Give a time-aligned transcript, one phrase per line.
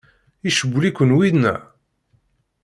[0.49, 1.55] Icewwel-iken winna?